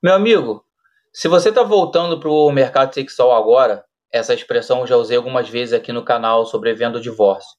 Meu 0.00 0.14
amigo, 0.14 0.64
se 1.12 1.26
você 1.26 1.48
está 1.48 1.64
voltando 1.64 2.20
para 2.20 2.30
o 2.30 2.52
mercado 2.52 2.94
sexual 2.94 3.32
agora, 3.32 3.84
essa 4.12 4.32
expressão 4.32 4.80
eu 4.80 4.86
já 4.86 4.96
usei 4.96 5.16
algumas 5.16 5.48
vezes 5.48 5.74
aqui 5.74 5.92
no 5.92 6.04
canal 6.04 6.46
sobrevivendo 6.46 6.98
o 6.98 7.00
divórcio. 7.00 7.50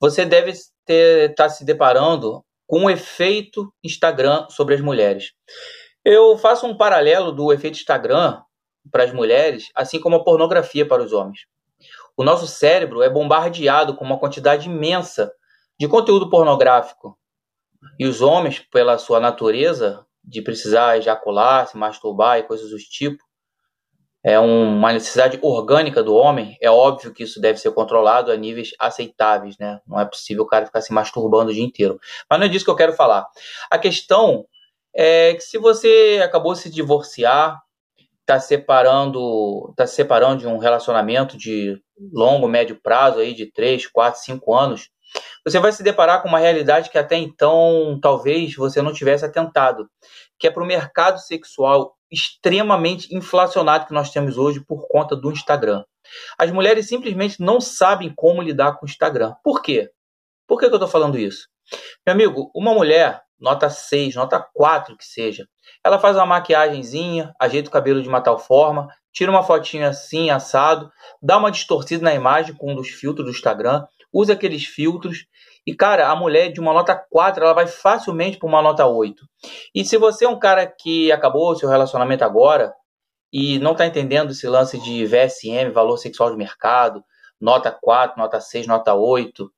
Você 0.00 0.24
deve 0.24 0.52
estar 0.52 1.34
tá 1.36 1.48
se 1.50 1.66
deparando 1.66 2.42
com 2.66 2.86
o 2.86 2.90
efeito 2.90 3.70
Instagram 3.84 4.46
sobre 4.48 4.74
as 4.74 4.80
mulheres. 4.80 5.32
Eu 6.02 6.38
faço 6.38 6.66
um 6.66 6.74
paralelo 6.74 7.30
do 7.30 7.52
efeito 7.52 7.76
Instagram 7.76 8.40
para 8.90 9.04
as 9.04 9.12
mulheres, 9.12 9.66
assim 9.74 10.00
como 10.00 10.16
a 10.16 10.24
pornografia 10.24 10.88
para 10.88 11.02
os 11.02 11.12
homens. 11.12 11.40
O 12.16 12.24
nosso 12.24 12.46
cérebro 12.46 13.02
é 13.02 13.10
bombardeado 13.10 13.94
com 13.94 14.02
uma 14.02 14.18
quantidade 14.18 14.66
imensa 14.66 15.30
de 15.78 15.86
conteúdo 15.86 16.30
pornográfico. 16.30 17.18
E 17.98 18.06
os 18.06 18.22
homens, 18.22 18.60
pela 18.60 18.96
sua 18.96 19.20
natureza 19.20 20.05
de 20.26 20.42
precisar 20.42 20.98
ejacular, 20.98 21.66
se 21.68 21.76
masturbar 21.76 22.38
e 22.38 22.42
coisas 22.42 22.70
do 22.70 22.76
tipo, 22.78 23.22
é 24.24 24.40
uma 24.40 24.92
necessidade 24.92 25.38
orgânica 25.40 26.02
do 26.02 26.12
homem, 26.12 26.56
é 26.60 26.68
óbvio 26.68 27.14
que 27.14 27.22
isso 27.22 27.40
deve 27.40 27.60
ser 27.60 27.70
controlado 27.70 28.32
a 28.32 28.36
níveis 28.36 28.72
aceitáveis, 28.76 29.56
né? 29.56 29.80
Não 29.86 30.00
é 30.00 30.04
possível 30.04 30.42
o 30.42 30.46
cara 30.46 30.66
ficar 30.66 30.80
se 30.80 30.92
masturbando 30.92 31.52
o 31.52 31.54
dia 31.54 31.62
inteiro. 31.62 31.96
Mas 32.28 32.40
não 32.40 32.46
é 32.46 32.48
disso 32.48 32.64
que 32.64 32.70
eu 32.70 32.76
quero 32.76 32.92
falar. 32.92 33.24
A 33.70 33.78
questão 33.78 34.44
é 34.92 35.32
que 35.34 35.42
se 35.42 35.58
você 35.58 36.20
acabou 36.24 36.54
de 36.54 36.58
se 36.58 36.70
divorciar, 36.70 37.62
está 38.22 38.40
separando, 38.40 39.72
tá 39.76 39.86
se 39.86 39.94
separando 39.94 40.40
de 40.40 40.48
um 40.48 40.58
relacionamento 40.58 41.38
de 41.38 41.80
longo, 42.12 42.48
médio 42.48 42.80
prazo 42.82 43.20
aí 43.20 43.32
de 43.32 43.46
3, 43.52 43.86
4, 43.86 44.20
5 44.20 44.54
anos, 44.54 44.90
você 45.44 45.60
vai 45.60 45.70
se 45.70 45.84
deparar 45.84 46.20
com 46.20 46.28
uma 46.28 46.40
realidade 46.40 46.90
que 46.90 46.98
até 46.98 47.16
então 47.16 47.98
talvez 48.02 48.56
você 48.56 48.82
não 48.82 48.92
tivesse 48.92 49.24
atentado, 49.24 49.88
que 50.38 50.46
é 50.46 50.50
para 50.50 50.62
o 50.62 50.66
mercado 50.66 51.18
sexual 51.18 51.96
extremamente 52.10 53.14
inflacionado 53.14 53.86
que 53.86 53.92
nós 53.92 54.10
temos 54.10 54.38
hoje 54.38 54.60
por 54.60 54.86
conta 54.88 55.16
do 55.16 55.32
Instagram. 55.32 55.84
As 56.38 56.50
mulheres 56.50 56.86
simplesmente 56.86 57.40
não 57.40 57.60
sabem 57.60 58.12
como 58.14 58.42
lidar 58.42 58.76
com 58.76 58.86
o 58.86 58.88
Instagram. 58.88 59.34
Por 59.42 59.60
quê? 59.60 59.90
Por 60.46 60.58
que, 60.58 60.66
que 60.66 60.72
eu 60.72 60.76
estou 60.76 60.88
falando 60.88 61.18
isso? 61.18 61.48
Meu 62.06 62.14
amigo, 62.14 62.50
uma 62.54 62.72
mulher, 62.72 63.22
nota 63.38 63.68
6, 63.68 64.14
nota 64.14 64.40
4 64.54 64.96
que 64.96 65.04
seja, 65.04 65.48
ela 65.84 65.98
faz 65.98 66.16
uma 66.16 66.26
maquiagemzinha, 66.26 67.34
ajeita 67.40 67.68
o 67.68 67.72
cabelo 67.72 68.00
de 68.00 68.08
uma 68.08 68.20
tal 68.20 68.38
forma, 68.38 68.88
tira 69.12 69.30
uma 69.30 69.42
fotinha 69.42 69.88
assim, 69.88 70.30
assado, 70.30 70.90
dá 71.20 71.36
uma 71.36 71.50
distorcida 71.50 72.04
na 72.04 72.14
imagem 72.14 72.54
com 72.54 72.72
um 72.72 72.76
dos 72.76 72.88
filtros 72.88 73.26
do 73.26 73.32
Instagram, 73.32 73.84
usa 74.12 74.34
aqueles 74.34 74.64
filtros 74.64 75.26
e, 75.66 75.74
cara, 75.74 76.08
a 76.08 76.14
mulher 76.14 76.52
de 76.52 76.60
uma 76.60 76.72
nota 76.72 76.94
4, 76.94 77.42
ela 77.42 77.52
vai 77.52 77.66
facilmente 77.66 78.38
para 78.38 78.48
uma 78.48 78.62
nota 78.62 78.86
8. 78.86 79.26
E 79.74 79.84
se 79.84 79.98
você 79.98 80.24
é 80.24 80.28
um 80.28 80.38
cara 80.38 80.64
que 80.66 81.10
acabou 81.10 81.50
o 81.50 81.56
seu 81.56 81.68
relacionamento 81.68 82.24
agora 82.24 82.72
e 83.32 83.58
não 83.58 83.72
está 83.72 83.84
entendendo 83.84 84.30
esse 84.30 84.46
lance 84.46 84.78
de 84.80 85.04
VSM, 85.04 85.72
valor 85.72 85.96
sexual 85.96 86.30
de 86.30 86.36
mercado, 86.36 87.02
nota 87.40 87.72
4, 87.72 88.16
nota 88.16 88.40
6, 88.40 88.68
nota 88.68 88.94
8, 88.94 89.50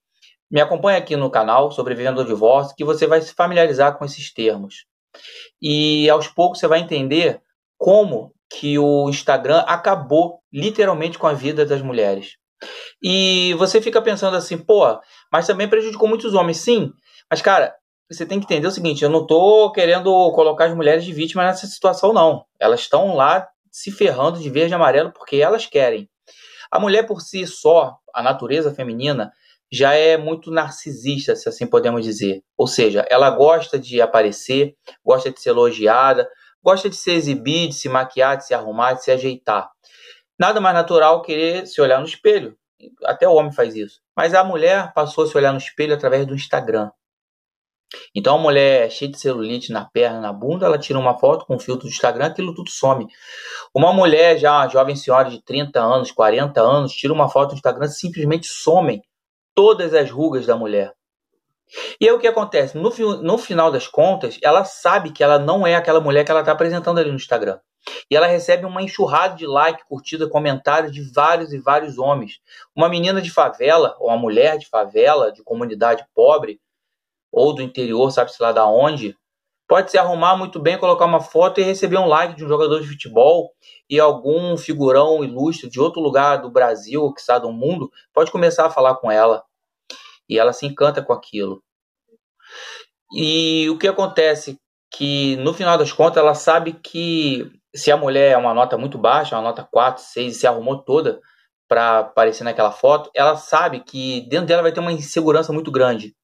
me 0.51 0.63
acompanha 0.63 0.97
aqui 0.97 1.15
no 1.15 1.31
canal 1.31 1.71
Sobrevivendo 1.71 2.21
ao 2.21 2.27
Divórcio, 2.27 2.75
que 2.75 2.85
você 2.85 3.07
vai 3.07 3.21
se 3.21 3.35
familiarizar 3.35 3.99
com 3.99 4.05
esses 4.07 4.33
termos. 4.33 4.87
E 5.61 6.09
aos 6.09 6.27
poucos 6.27 6.59
você 6.59 6.67
vai 6.67 6.81
entender 6.81 7.43
como 7.77 8.33
que 8.51 8.79
o 8.79 9.11
Instagram 9.11 9.59
acabou 9.67 10.41
literalmente 10.51 11.19
com 11.19 11.27
a 11.27 11.35
vida 11.35 11.67
das 11.67 11.83
mulheres. 11.83 12.39
E 13.03 13.55
você 13.55 13.81
fica 13.81 14.03
pensando 14.03 14.37
assim, 14.37 14.59
pô, 14.59 14.99
mas 15.33 15.47
também 15.47 15.69
prejudicou 15.69 16.09
muitos 16.09 16.35
homens, 16.35 16.59
sim. 16.59 16.93
Mas, 17.31 17.41
cara, 17.43 17.75
você 18.11 18.25
tem 18.25 18.41
que 18.41 18.47
entender 18.47 18.67
o 18.67 18.71
seguinte: 18.71 19.05
eu 19.05 19.11
não 19.11 19.27
tô 19.27 19.71
querendo 19.73 20.11
colocar 20.33 20.67
as 20.67 20.75
mulheres 20.75 21.05
de 21.05 21.13
vítima 21.13 21.45
nessa 21.45 21.67
situação, 21.67 22.13
não. 22.13 22.45
Elas 22.59 22.81
estão 22.81 23.15
lá 23.15 23.47
se 23.71 23.91
ferrando 23.91 24.39
de 24.41 24.51
verde 24.51 24.73
e 24.73 24.75
amarelo 24.75 25.13
porque 25.13 25.37
elas 25.37 25.67
querem. 25.67 26.09
A 26.71 26.81
mulher 26.81 27.07
por 27.07 27.21
si 27.21 27.47
só, 27.47 27.97
a 28.15 28.23
natureza 28.23 28.75
feminina, 28.75 29.33
já 29.71 29.95
é 29.95 30.17
muito 30.17 30.51
narcisista, 30.51 31.37
se 31.37 31.49
assim 31.49 31.67
podemos 31.67 32.05
dizer. 32.05 32.43
Ou 32.57 32.67
seja, 32.67 33.05
ela 33.11 33.31
gosta 33.31 33.79
de 33.79 34.01
aparecer, 34.01 34.75
gosta 35.05 35.31
de 35.31 35.41
ser 35.41 35.51
elogiada, 35.51 36.29
gosta 36.63 36.89
de 36.89 36.97
se 36.97 37.11
exibir, 37.11 37.69
de 37.69 37.75
se 37.75 37.89
maquiar, 37.89 38.37
de 38.37 38.47
se 38.47 38.55
arrumar, 38.55 38.95
de 38.95 39.05
se 39.05 39.11
ajeitar. 39.11 39.71
Nada 40.39 40.61
mais 40.61 40.75
natural 40.75 41.23
querer 41.23 41.67
se 41.67 41.81
olhar 41.81 41.99
no 42.01 42.07
espelho. 42.07 42.57
Até 43.05 43.29
o 43.29 43.35
homem 43.35 43.53
faz 43.53 43.75
isso. 43.75 44.01
Mas 44.17 44.35
a 44.35 44.45
mulher 44.45 44.93
passou 44.95 45.25
a 45.25 45.27
se 45.27 45.37
olhar 45.37 45.53
no 45.53 45.59
espelho 45.59 45.95
através 45.95 46.27
do 46.27 46.35
Instagram. 46.35 46.91
Então 48.15 48.37
a 48.37 48.39
mulher 48.39 48.91
cheia 48.91 49.11
de 49.11 49.19
celulite 49.19 49.73
na 49.73 49.85
perna, 49.85 50.21
na 50.21 50.33
bunda, 50.33 50.67
ela 50.67 50.79
tira 50.79 50.99
uma 50.99 51.19
foto 51.19 51.47
com 51.47 51.59
filtro 51.59 51.89
do 51.89 51.91
Instagram, 51.91 52.27
aquilo 52.27 52.55
tudo 52.55 52.71
some. 52.71 53.07
Uma 53.75 53.93
mulher 53.93 54.39
já, 54.39 54.59
uma 54.59 54.69
jovem 54.69 54.95
senhora 54.95 55.31
de 55.31 55.43
30 55.43 55.81
anos, 55.81 56.11
40 56.11 56.61
anos, 56.61 56.93
tira 56.93 57.13
uma 57.13 57.29
foto 57.29 57.51
do 57.51 57.55
Instagram, 57.55 57.89
simplesmente 57.89 58.47
somem 58.47 59.03
todas 59.55 59.95
as 59.95 60.11
rugas 60.11 60.47
da 60.47 60.57
mulher. 60.57 60.93
E 62.01 62.09
aí 62.09 62.13
o 62.13 62.19
que 62.19 62.27
acontece? 62.27 62.77
No, 62.77 62.91
no 63.23 63.39
final 63.39 63.71
das 63.71 63.87
contas, 63.87 64.39
ela 64.43 64.65
sabe 64.65 65.13
que 65.13 65.23
ela 65.23 65.39
não 65.39 65.67
é 65.67 65.75
aquela 65.75 66.01
mulher 66.01 66.25
que 66.25 66.31
ela 66.31 66.41
está 66.41 66.53
apresentando 66.53 66.99
ali 66.99 67.11
no 67.11 67.17
Instagram. 67.17 67.59
E 68.11 68.17
ela 68.17 68.27
recebe 68.27 68.67
uma 68.67 68.83
enxurrada 68.83 69.37
de 69.37 69.47
like, 69.47 69.85
curtida, 69.87 70.29
comentários 70.29 70.93
de 70.93 71.03
vários 71.13 71.53
e 71.53 71.59
vários 71.59 71.99
homens. 71.99 72.41
Uma 72.75 72.89
menina 72.89 73.21
de 73.21 73.31
favela, 73.31 73.97
ou 73.99 74.09
uma 74.09 74.17
mulher 74.17 74.59
de 74.59 74.67
favela, 74.67 75.33
de 75.33 75.43
comunidade 75.43 76.05
pobre, 76.15 76.61
ou 77.31 77.55
do 77.55 77.63
interior, 77.63 78.11
sabe-se 78.11 78.43
lá 78.43 78.53
da 78.53 78.67
onde, 78.67 79.17
pode 79.69 79.91
se 79.91 79.99
arrumar 79.99 80.37
muito 80.37 80.59
bem, 80.59 80.79
colocar 80.79 81.05
uma 81.05 81.21
foto 81.21 81.61
e 81.61 81.65
receber 81.65 81.99
um 81.99 82.07
like 82.07 82.35
de 82.35 82.45
um 82.45 82.49
jogador 82.49 82.81
de 82.81 82.89
futebol 82.89 83.53
e 83.89 84.01
algum 84.01 84.57
figurão 84.57 85.23
ilustre 85.23 85.69
de 85.69 85.79
outro 85.79 86.01
lugar 86.01 86.39
do 86.39 86.51
Brasil, 86.51 87.03
ou 87.03 87.13
que 87.13 87.21
está 87.21 87.39
do 87.39 87.53
mundo, 87.53 87.91
pode 88.13 88.33
começar 88.33 88.67
a 88.67 88.71
falar 88.71 88.97
com 88.97 89.11
ela. 89.11 89.45
E 90.29 90.39
ela 90.39 90.53
se 90.53 90.67
encanta 90.67 91.03
com 91.03 91.13
aquilo. 91.13 91.63
E 93.15 93.69
o 93.71 93.79
que 93.79 93.89
acontece? 93.89 94.59
Que 94.91 95.37
no 95.37 95.53
final 95.53 95.77
das 95.77 95.93
contas 95.93 96.23
ela 96.23 96.35
sabe 96.35 96.73
que 96.73 97.58
se 97.79 97.91
a 97.91 97.97
mulher 97.97 98.33
é 98.33 98.37
uma 98.37 98.53
nota 98.53 98.77
muito 98.77 98.99
baixa, 98.99 99.37
uma 99.37 99.43
nota 99.43 99.67
4, 99.71 100.03
6, 100.03 100.37
e 100.37 100.41
se 100.41 100.47
arrumou 100.47 100.83
toda 100.83 101.21
para 101.69 102.01
aparecer 102.01 102.45
naquela 102.45 102.73
foto, 102.73 103.11
ela 103.15 103.37
sabe 103.37 103.81
que 103.81 104.27
dentro 104.29 104.47
dela 104.47 104.63
vai 104.63 104.73
ter 104.73 104.81
uma 104.81 104.93
insegurança 104.93 105.53
muito 105.53 105.71
grande. 105.71 106.17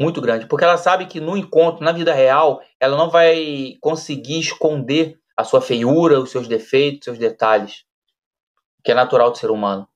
Muito 0.00 0.20
grande. 0.20 0.46
Porque 0.46 0.64
ela 0.64 0.76
sabe 0.76 1.06
que 1.06 1.20
no 1.20 1.36
encontro, 1.36 1.84
na 1.84 1.92
vida 1.92 2.12
real, 2.12 2.60
ela 2.80 2.96
não 2.96 3.08
vai 3.10 3.74
conseguir 3.80 4.40
esconder 4.40 5.18
a 5.36 5.44
sua 5.44 5.60
feiura, 5.60 6.20
os 6.20 6.30
seus 6.30 6.48
defeitos, 6.48 7.04
seus 7.04 7.18
detalhes. 7.18 7.84
Que 8.82 8.92
é 8.92 8.94
natural 8.94 9.30
do 9.30 9.38
ser 9.38 9.50
humano. 9.50 9.86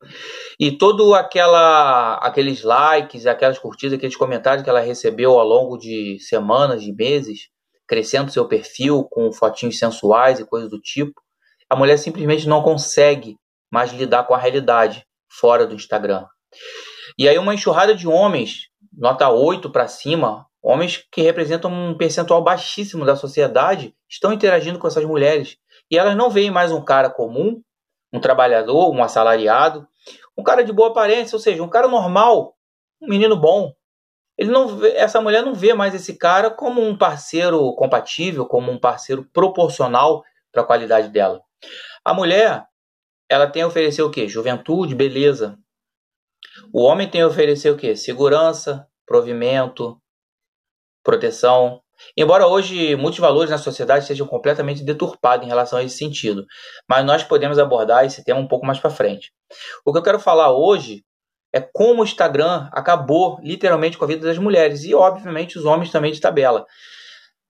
E 0.59 0.77
todo 0.77 1.15
aquela, 1.15 2.15
aqueles 2.17 2.63
likes, 2.63 3.27
aquelas 3.27 3.59
curtidas, 3.59 3.97
aqueles 3.97 4.17
comentários 4.17 4.63
que 4.63 4.71
ela 4.71 4.81
recebeu 4.81 5.39
ao 5.39 5.47
longo 5.47 5.79
de 5.79 6.19
semanas, 6.21 6.83
de 6.83 6.93
meses, 6.93 7.49
crescendo 7.91 8.31
seu 8.31 8.47
perfil 8.47 9.03
com 9.03 9.33
fotinhos 9.33 9.77
sensuais 9.77 10.39
e 10.39 10.47
coisas 10.47 10.71
do 10.71 10.81
tipo, 10.81 11.21
a 11.69 11.75
mulher 11.75 11.97
simplesmente 11.97 12.47
não 12.47 12.63
consegue 12.63 13.37
mais 13.69 13.91
lidar 13.93 14.23
com 14.23 14.33
a 14.33 14.39
realidade 14.39 15.05
fora 15.29 15.67
do 15.67 15.75
Instagram. 15.75 16.25
E 17.19 17.29
aí 17.29 17.37
uma 17.37 17.53
enxurrada 17.53 17.93
de 17.93 18.07
homens, 18.07 18.69
nota 18.97 19.29
8 19.29 19.69
para 19.71 19.89
cima, 19.89 20.47
homens 20.63 21.05
que 21.11 21.21
representam 21.21 21.69
um 21.69 21.99
percentual 21.99 22.45
baixíssimo 22.45 23.05
da 23.05 23.17
sociedade, 23.17 23.93
estão 24.09 24.33
interagindo 24.33 24.79
com 24.79 24.87
essas 24.87 25.05
mulheres. 25.05 25.57
E 25.91 25.99
elas 25.99 26.17
não 26.17 26.31
veem 26.31 26.49
mais 26.49 26.71
um 26.71 26.85
cara 26.85 27.11
comum, 27.11 27.61
um 28.13 28.21
trabalhador, 28.21 28.95
um 28.95 29.03
assalariado, 29.03 29.85
um 30.39 30.45
cara 30.45 30.63
de 30.63 30.73
boa 30.73 30.91
aparência, 30.91 31.35
ou 31.35 31.41
seja, 31.41 31.61
um 31.61 31.69
cara 31.69 31.89
normal, 31.89 32.55
um 33.03 33.09
menino 33.09 33.35
bom, 33.35 33.73
ele 34.41 34.51
não 34.51 34.79
vê, 34.79 34.93
essa 34.97 35.21
mulher 35.21 35.45
não 35.45 35.55
vê 35.55 35.75
mais 35.75 35.95
esse 35.95 36.17
cara 36.17 36.51
como 36.51 36.81
um 36.81 36.97
parceiro 36.97 37.75
compatível, 37.75 38.47
como 38.47 38.73
um 38.73 38.81
parceiro 38.81 39.29
proporcional 39.35 40.25
para 40.51 40.63
a 40.63 40.65
qualidade 40.65 41.11
dela. 41.11 41.43
A 42.03 42.15
mulher, 42.15 42.65
ela 43.29 43.47
tem 43.47 43.61
a 43.61 43.67
oferecer 43.67 44.01
o 44.01 44.11
quê? 44.11 44.27
Juventude, 44.27 44.95
beleza. 44.95 45.59
O 46.73 46.83
homem 46.85 47.07
tem 47.07 47.21
a 47.21 47.27
oferecer 47.27 47.69
o 47.69 47.77
quê? 47.77 47.95
Segurança, 47.95 48.89
provimento, 49.07 50.01
proteção. 51.05 51.83
Embora 52.17 52.47
hoje 52.47 52.97
muitos 52.97 53.21
valores 53.21 53.51
na 53.51 53.59
sociedade 53.59 54.07
sejam 54.07 54.27
completamente 54.27 54.83
deturpados 54.83 55.45
em 55.45 55.51
relação 55.51 55.79
a 55.79 55.83
esse 55.85 55.99
sentido, 55.99 56.47
mas 56.89 57.05
nós 57.05 57.23
podemos 57.23 57.59
abordar 57.59 58.07
esse 58.07 58.25
tema 58.25 58.41
um 58.41 58.49
pouco 58.49 58.65
mais 58.65 58.81
para 58.81 58.89
frente. 58.89 59.35
O 59.85 59.93
que 59.93 59.99
eu 59.99 60.03
quero 60.03 60.19
falar 60.19 60.51
hoje 60.51 61.05
é 61.53 61.61
como 61.61 62.03
o 62.03 62.05
Instagram 62.05 62.69
acabou 62.73 63.39
literalmente 63.43 63.99
com 63.99 64.05
a 64.05 64.09
vida 64.09 64.27
das 64.27 64.39
mulheres 64.39 64.85
e, 64.85 64.95
obviamente, 64.95 65.59
os 65.59 65.65
homens 65.65 65.91
também 65.91 66.13
de 66.13 66.21
tabela. 66.21 66.67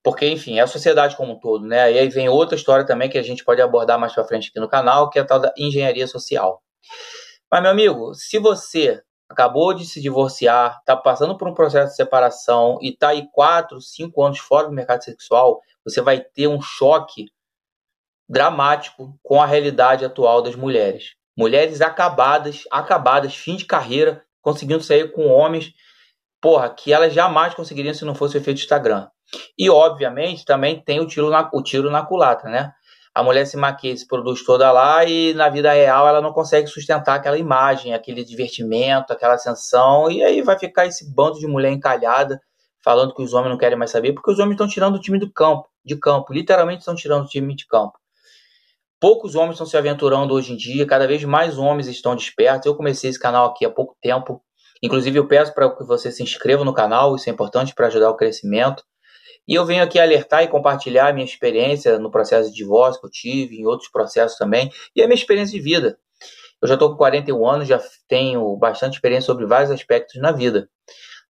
Porque, 0.02 0.26
enfim, 0.26 0.58
é 0.58 0.62
a 0.62 0.66
sociedade 0.66 1.16
como 1.16 1.32
um 1.32 1.38
todo, 1.38 1.66
né? 1.66 1.92
E 1.92 1.98
aí 1.98 2.08
vem 2.08 2.28
outra 2.28 2.56
história 2.56 2.86
também 2.86 3.10
que 3.10 3.18
a 3.18 3.22
gente 3.22 3.44
pode 3.44 3.60
abordar 3.60 3.98
mais 3.98 4.14
para 4.14 4.24
frente 4.24 4.48
aqui 4.48 4.58
no 4.58 4.68
canal, 4.68 5.10
que 5.10 5.18
é 5.18 5.22
a 5.22 5.24
tal 5.26 5.38
da 5.38 5.52
engenharia 5.58 6.06
social. 6.06 6.62
Mas, 7.50 7.62
meu 7.62 7.70
amigo, 7.70 8.14
se 8.14 8.38
você 8.38 9.02
acabou 9.28 9.74
de 9.74 9.84
se 9.84 10.00
divorciar, 10.00 10.78
está 10.78 10.96
passando 10.96 11.36
por 11.36 11.46
um 11.46 11.54
processo 11.54 11.90
de 11.90 11.96
separação 11.96 12.78
e 12.80 12.88
está 12.90 13.08
aí 13.08 13.28
4, 13.32 13.80
5 13.80 14.22
anos 14.22 14.38
fora 14.38 14.68
do 14.68 14.74
mercado 14.74 15.04
sexual, 15.04 15.60
você 15.84 16.00
vai 16.00 16.20
ter 16.20 16.48
um 16.48 16.60
choque 16.60 17.26
dramático 18.28 19.18
com 19.22 19.42
a 19.42 19.46
realidade 19.46 20.04
atual 20.04 20.40
das 20.40 20.56
mulheres. 20.56 21.14
Mulheres 21.36 21.80
acabadas, 21.80 22.64
acabadas, 22.70 23.34
fim 23.34 23.56
de 23.56 23.64
carreira, 23.64 24.22
conseguindo 24.42 24.82
sair 24.82 25.12
com 25.12 25.28
homens, 25.28 25.72
porra, 26.40 26.70
que 26.70 26.92
elas 26.92 27.12
jamais 27.12 27.54
conseguiriam 27.54 27.94
se 27.94 28.04
não 28.04 28.14
fosse 28.14 28.36
o 28.36 28.38
efeito 28.38 28.60
Instagram. 28.60 29.08
E, 29.58 29.70
obviamente, 29.70 30.44
também 30.44 30.80
tem 30.82 31.00
o 31.00 31.06
tiro 31.06 31.30
na, 31.30 31.48
o 31.52 31.62
tiro 31.62 31.90
na 31.90 32.04
culatra, 32.04 32.50
né? 32.50 32.72
A 33.14 33.22
mulher 33.22 33.44
se 33.44 33.56
maquia, 33.56 33.96
se 33.96 34.06
produz 34.06 34.44
toda 34.44 34.70
lá 34.70 35.04
e 35.04 35.34
na 35.34 35.48
vida 35.48 35.72
real 35.72 36.06
ela 36.06 36.20
não 36.20 36.32
consegue 36.32 36.68
sustentar 36.68 37.16
aquela 37.16 37.36
imagem, 37.36 37.92
aquele 37.92 38.24
divertimento, 38.24 39.12
aquela 39.12 39.34
ascensão, 39.34 40.10
e 40.10 40.22
aí 40.22 40.42
vai 40.42 40.56
ficar 40.58 40.86
esse 40.86 41.12
bando 41.12 41.38
de 41.38 41.46
mulher 41.46 41.72
encalhada 41.72 42.40
falando 42.82 43.14
que 43.14 43.22
os 43.22 43.34
homens 43.34 43.50
não 43.50 43.58
querem 43.58 43.76
mais 43.76 43.90
saber, 43.90 44.12
porque 44.12 44.30
os 44.30 44.38
homens 44.38 44.52
estão 44.52 44.68
tirando 44.68 44.94
o 44.94 45.00
time 45.00 45.18
do 45.18 45.30
campo, 45.30 45.68
de 45.84 45.96
campo, 45.96 46.32
literalmente 46.32 46.78
estão 46.78 46.94
tirando 46.94 47.24
o 47.24 47.28
time 47.28 47.54
de 47.54 47.66
campo. 47.66 47.98
Poucos 49.00 49.34
homens 49.34 49.52
estão 49.52 49.66
se 49.66 49.78
aventurando 49.78 50.34
hoje 50.34 50.52
em 50.52 50.56
dia, 50.56 50.86
cada 50.86 51.06
vez 51.06 51.24
mais 51.24 51.56
homens 51.56 51.88
estão 51.88 52.14
despertos. 52.14 52.66
Eu 52.66 52.76
comecei 52.76 53.08
esse 53.08 53.18
canal 53.18 53.46
aqui 53.46 53.64
há 53.64 53.70
pouco 53.70 53.96
tempo. 53.98 54.42
Inclusive, 54.82 55.18
eu 55.18 55.26
peço 55.26 55.54
para 55.54 55.74
que 55.74 55.82
você 55.84 56.12
se 56.12 56.22
inscreva 56.22 56.64
no 56.64 56.74
canal, 56.74 57.16
isso 57.16 57.30
é 57.30 57.32
importante 57.32 57.74
para 57.74 57.86
ajudar 57.86 58.10
o 58.10 58.16
crescimento. 58.16 58.84
E 59.48 59.54
eu 59.54 59.64
venho 59.64 59.82
aqui 59.82 59.98
alertar 59.98 60.42
e 60.42 60.48
compartilhar 60.48 61.08
a 61.08 61.12
minha 61.14 61.24
experiência 61.24 61.98
no 61.98 62.10
processo 62.10 62.50
de 62.50 62.56
divórcio 62.56 63.00
que 63.00 63.06
eu 63.06 63.10
tive, 63.10 63.56
em 63.56 63.66
outros 63.66 63.90
processos 63.90 64.36
também, 64.36 64.70
e 64.94 65.02
a 65.02 65.06
minha 65.06 65.18
experiência 65.18 65.58
de 65.58 65.64
vida. 65.64 65.98
Eu 66.60 66.68
já 66.68 66.74
estou 66.74 66.90
com 66.90 66.96
41 66.96 67.48
anos, 67.48 67.68
já 67.68 67.80
tenho 68.06 68.54
bastante 68.58 68.94
experiência 68.94 69.26
sobre 69.26 69.46
vários 69.46 69.70
aspectos 69.70 70.20
na 70.20 70.30
vida. 70.30 70.68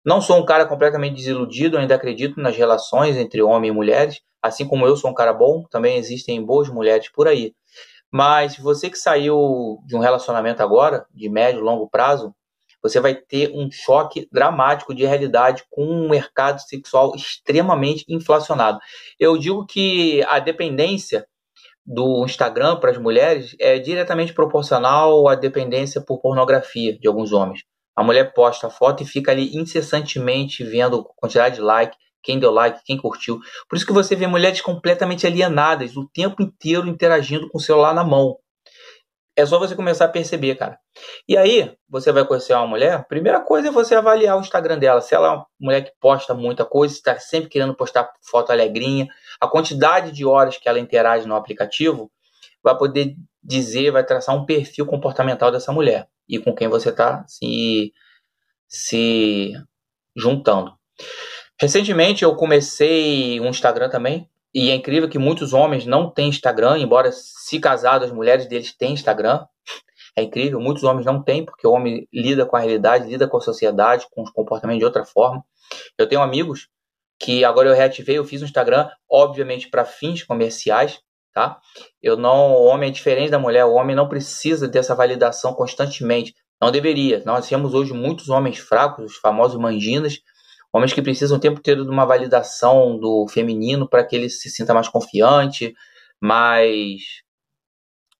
Não 0.04 0.20
sou 0.20 0.38
um 0.38 0.44
cara 0.44 0.64
completamente 0.64 1.16
desiludido, 1.16 1.76
ainda 1.76 1.94
acredito 1.94 2.40
nas 2.40 2.56
relações 2.56 3.16
entre 3.16 3.42
homem 3.42 3.70
e 3.70 3.74
mulheres, 3.74 4.20
assim 4.42 4.66
como 4.66 4.86
eu 4.86 4.96
sou 4.96 5.10
um 5.10 5.14
cara 5.14 5.32
bom, 5.32 5.64
também 5.70 5.98
existem 5.98 6.42
boas 6.42 6.68
mulheres 6.68 7.10
por 7.10 7.28
aí. 7.28 7.54
Mas 8.10 8.56
você 8.56 8.88
que 8.90 8.98
saiu 8.98 9.78
de 9.86 9.94
um 9.94 10.00
relacionamento 10.00 10.62
agora, 10.62 11.06
de 11.14 11.28
médio, 11.28 11.60
longo 11.60 11.88
prazo, 11.88 12.34
você 12.82 12.98
vai 12.98 13.14
ter 13.14 13.52
um 13.54 13.70
choque 13.70 14.26
dramático 14.32 14.94
de 14.94 15.04
realidade 15.04 15.64
com 15.70 15.84
um 15.84 16.08
mercado 16.08 16.60
sexual 16.60 17.14
extremamente 17.14 18.04
inflacionado. 18.08 18.78
Eu 19.18 19.36
digo 19.36 19.66
que 19.66 20.24
a 20.28 20.38
dependência 20.38 21.26
do 21.84 22.24
Instagram 22.24 22.76
para 22.76 22.90
as 22.90 22.98
mulheres 22.98 23.54
é 23.58 23.78
diretamente 23.78 24.32
proporcional 24.32 25.28
à 25.28 25.34
dependência 25.34 26.00
por 26.00 26.20
pornografia 26.20 26.98
de 26.98 27.06
alguns 27.06 27.32
homens. 27.32 27.64
A 28.00 28.02
mulher 28.02 28.32
posta 28.32 28.68
a 28.68 28.70
foto 28.70 29.02
e 29.02 29.06
fica 29.06 29.30
ali 29.30 29.54
incessantemente 29.54 30.64
vendo 30.64 31.04
quantidade 31.16 31.56
de 31.56 31.60
like, 31.60 31.94
quem 32.22 32.40
deu 32.40 32.50
like, 32.50 32.80
quem 32.82 32.96
curtiu. 32.96 33.38
Por 33.68 33.76
isso 33.76 33.84
que 33.84 33.92
você 33.92 34.16
vê 34.16 34.26
mulheres 34.26 34.62
completamente 34.62 35.26
alienadas 35.26 35.98
o 35.98 36.08
tempo 36.08 36.42
inteiro 36.42 36.88
interagindo 36.88 37.46
com 37.50 37.58
o 37.58 37.60
celular 37.60 37.92
na 37.92 38.02
mão. 38.02 38.38
É 39.36 39.44
só 39.44 39.58
você 39.58 39.76
começar 39.76 40.06
a 40.06 40.08
perceber, 40.08 40.54
cara. 40.54 40.78
E 41.28 41.36
aí, 41.36 41.76
você 41.86 42.10
vai 42.10 42.24
conhecer 42.24 42.54
uma 42.54 42.66
mulher, 42.66 43.06
primeira 43.06 43.38
coisa 43.38 43.68
é 43.68 43.70
você 43.70 43.94
avaliar 43.94 44.38
o 44.38 44.40
Instagram 44.40 44.78
dela. 44.78 45.02
Se 45.02 45.14
ela 45.14 45.28
é 45.28 45.30
uma 45.32 45.46
mulher 45.60 45.82
que 45.82 45.92
posta 46.00 46.32
muita 46.32 46.64
coisa, 46.64 46.94
está 46.94 47.18
sempre 47.18 47.50
querendo 47.50 47.74
postar 47.74 48.10
foto 48.22 48.50
alegrinha, 48.50 49.08
a 49.38 49.46
quantidade 49.46 50.10
de 50.10 50.24
horas 50.24 50.56
que 50.56 50.66
ela 50.70 50.80
interage 50.80 51.28
no 51.28 51.36
aplicativo 51.36 52.10
vai 52.62 52.74
poder 52.78 53.14
dizer, 53.44 53.90
vai 53.90 54.02
traçar 54.02 54.34
um 54.34 54.46
perfil 54.46 54.86
comportamental 54.86 55.52
dessa 55.52 55.70
mulher 55.70 56.08
e 56.30 56.38
com 56.38 56.54
quem 56.54 56.68
você 56.68 56.90
está 56.90 57.24
se, 57.26 57.92
se 58.68 59.52
juntando. 60.16 60.72
Recentemente 61.60 62.24
eu 62.24 62.34
comecei 62.36 63.40
um 63.40 63.48
Instagram 63.48 63.90
também, 63.90 64.30
e 64.54 64.70
é 64.70 64.74
incrível 64.74 65.08
que 65.08 65.18
muitos 65.18 65.52
homens 65.52 65.86
não 65.86 66.10
têm 66.10 66.28
Instagram, 66.28 66.78
embora 66.78 67.10
se 67.12 67.60
casados, 67.60 68.08
as 68.08 68.14
mulheres 68.14 68.46
deles 68.46 68.76
têm 68.76 68.92
Instagram. 68.92 69.44
É 70.16 70.22
incrível, 70.22 70.60
muitos 70.60 70.82
homens 70.82 71.06
não 71.06 71.22
têm, 71.22 71.44
porque 71.44 71.66
o 71.66 71.70
homem 71.70 72.08
lida 72.12 72.44
com 72.44 72.56
a 72.56 72.60
realidade, 72.60 73.08
lida 73.08 73.28
com 73.28 73.36
a 73.36 73.40
sociedade, 73.40 74.06
com 74.10 74.22
os 74.22 74.30
comportamentos 74.30 74.80
de 74.80 74.84
outra 74.84 75.04
forma. 75.04 75.44
Eu 75.96 76.08
tenho 76.08 76.20
amigos 76.20 76.68
que 77.18 77.44
agora 77.44 77.68
eu 77.68 77.74
reativei, 77.74 78.18
eu 78.18 78.24
fiz 78.24 78.42
um 78.42 78.46
Instagram, 78.46 78.88
obviamente 79.08 79.68
para 79.68 79.84
fins 79.84 80.24
comerciais, 80.24 80.98
tá? 81.32 81.58
Eu 82.02 82.16
não, 82.16 82.52
o 82.52 82.64
homem 82.66 82.90
é 82.90 82.92
diferente 82.92 83.30
da 83.30 83.38
mulher, 83.38 83.64
o 83.64 83.74
homem 83.74 83.96
não 83.96 84.08
precisa 84.08 84.68
dessa 84.68 84.94
validação 84.94 85.54
constantemente, 85.54 86.34
não 86.60 86.70
deveria. 86.70 87.22
Nós 87.24 87.48
temos 87.48 87.74
hoje 87.74 87.92
muitos 87.92 88.28
homens 88.28 88.58
fracos, 88.58 89.12
os 89.12 89.16
famosos 89.16 89.58
manginas, 89.58 90.20
Homens 90.72 90.92
que 90.92 91.02
precisam 91.02 91.36
o 91.36 91.40
tempo 91.40 91.58
inteiro 91.58 91.84
de 91.84 91.90
uma 91.90 92.06
validação 92.06 92.96
do 92.96 93.26
feminino 93.28 93.88
para 93.88 94.04
que 94.04 94.14
ele 94.14 94.30
se 94.30 94.48
sinta 94.48 94.72
mais 94.72 94.88
confiante, 94.88 95.74
mais. 96.20 97.22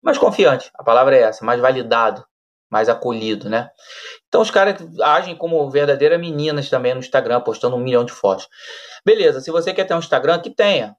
mais 0.02 0.18
confiante, 0.18 0.70
a 0.74 0.82
palavra 0.82 1.16
é 1.16 1.22
essa, 1.22 1.44
mais 1.44 1.60
validado, 1.60 2.24
mais 2.68 2.88
acolhido, 2.88 3.48
né? 3.48 3.70
Então 4.26 4.40
os 4.40 4.50
caras 4.50 4.76
agem 5.00 5.36
como 5.36 5.70
verdadeiras 5.70 6.18
meninas 6.20 6.68
também 6.68 6.92
no 6.92 7.00
Instagram, 7.00 7.40
postando 7.40 7.76
um 7.76 7.80
milhão 7.80 8.04
de 8.04 8.12
fotos. 8.12 8.48
Beleza, 9.06 9.40
se 9.40 9.50
você 9.52 9.72
quer 9.72 9.84
ter 9.84 9.94
um 9.94 10.00
Instagram, 10.00 10.40
que 10.40 10.50
tenha. 10.50 10.96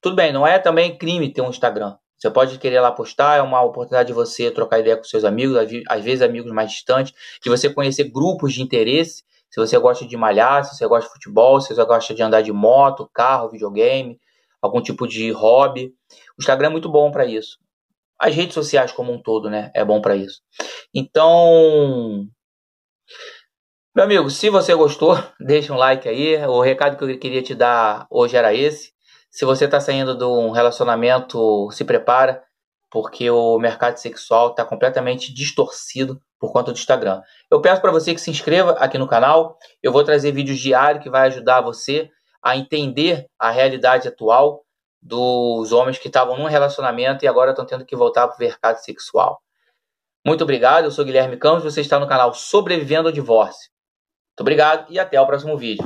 Tudo 0.00 0.16
bem, 0.16 0.32
não 0.32 0.46
é 0.46 0.58
também 0.58 0.96
crime 0.96 1.32
ter 1.32 1.42
um 1.42 1.50
Instagram. 1.50 1.96
Você 2.16 2.30
pode 2.30 2.58
querer 2.58 2.80
lá 2.80 2.92
postar, 2.92 3.36
é 3.36 3.42
uma 3.42 3.62
oportunidade 3.62 4.08
de 4.08 4.12
você 4.12 4.50
trocar 4.50 4.78
ideia 4.78 4.96
com 4.96 5.04
seus 5.04 5.24
amigos, 5.24 5.56
às 5.88 6.04
vezes 6.04 6.22
amigos 6.22 6.52
mais 6.52 6.70
distantes, 6.70 7.14
de 7.42 7.48
você 7.48 7.72
conhecer 7.72 8.04
grupos 8.04 8.52
de 8.52 8.62
interesse 8.62 9.24
se 9.50 9.58
você 9.58 9.76
gosta 9.78 10.06
de 10.06 10.16
malhar, 10.16 10.64
se 10.64 10.76
você 10.76 10.86
gosta 10.86 11.08
de 11.08 11.12
futebol, 11.12 11.60
se 11.60 11.74
você 11.74 11.84
gosta 11.84 12.14
de 12.14 12.22
andar 12.22 12.40
de 12.40 12.52
moto, 12.52 13.10
carro, 13.12 13.50
videogame, 13.50 14.18
algum 14.62 14.80
tipo 14.80 15.08
de 15.08 15.30
hobby. 15.32 15.92
O 16.38 16.40
Instagram 16.40 16.68
é 16.68 16.70
muito 16.70 16.88
bom 16.88 17.10
para 17.10 17.26
isso. 17.26 17.58
As 18.18 18.34
redes 18.34 18.54
sociais 18.54 18.92
como 18.92 19.12
um 19.12 19.20
todo, 19.20 19.50
né, 19.50 19.72
é 19.74 19.84
bom 19.84 20.00
para 20.00 20.14
isso. 20.14 20.40
Então, 20.94 22.28
meu 23.94 24.04
amigo, 24.04 24.30
se 24.30 24.48
você 24.50 24.72
gostou, 24.74 25.16
deixa 25.40 25.72
um 25.72 25.76
like 25.76 26.08
aí. 26.08 26.36
O 26.46 26.60
recado 26.60 26.96
que 26.96 27.02
eu 27.02 27.18
queria 27.18 27.42
te 27.42 27.54
dar 27.54 28.06
hoje 28.08 28.36
era 28.36 28.54
esse. 28.54 28.92
Se 29.30 29.44
você 29.44 29.64
está 29.64 29.80
saindo 29.80 30.16
de 30.16 30.24
um 30.24 30.50
relacionamento, 30.50 31.70
se 31.70 31.84
prepara, 31.84 32.42
porque 32.90 33.30
o 33.30 33.58
mercado 33.58 33.96
sexual 33.96 34.50
está 34.50 34.64
completamente 34.64 35.32
distorcido 35.32 36.20
por 36.38 36.52
conta 36.52 36.72
do 36.72 36.78
Instagram. 36.78 37.22
Eu 37.50 37.60
peço 37.60 37.80
para 37.80 37.92
você 37.92 38.12
que 38.12 38.20
se 38.20 38.30
inscreva 38.30 38.72
aqui 38.72 38.98
no 38.98 39.06
canal. 39.06 39.56
Eu 39.82 39.92
vou 39.92 40.02
trazer 40.02 40.32
vídeos 40.32 40.58
diários 40.58 41.02
que 41.02 41.10
vai 41.10 41.28
ajudar 41.28 41.60
você 41.60 42.10
a 42.42 42.56
entender 42.56 43.26
a 43.38 43.50
realidade 43.50 44.08
atual 44.08 44.64
dos 45.00 45.70
homens 45.72 45.98
que 45.98 46.08
estavam 46.08 46.36
num 46.36 46.46
relacionamento 46.46 47.24
e 47.24 47.28
agora 47.28 47.50
estão 47.50 47.64
tendo 47.64 47.86
que 47.86 47.94
voltar 47.94 48.26
para 48.26 48.36
o 48.36 48.40
mercado 48.40 48.78
sexual. 48.78 49.40
Muito 50.26 50.42
obrigado, 50.42 50.84
eu 50.84 50.90
sou 50.90 51.04
Guilherme 51.04 51.36
Campos, 51.36 51.64
você 51.64 51.80
está 51.80 51.98
no 51.98 52.08
canal 52.08 52.34
Sobrevivendo 52.34 53.08
ao 53.08 53.12
Divórcio. 53.12 53.70
Muito 54.30 54.40
obrigado 54.40 54.92
e 54.92 54.98
até 54.98 55.20
o 55.20 55.26
próximo 55.26 55.56
vídeo. 55.56 55.84